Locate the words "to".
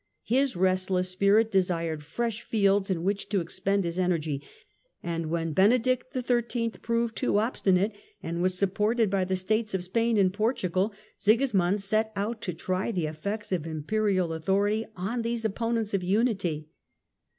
3.29-3.39, 12.41-12.53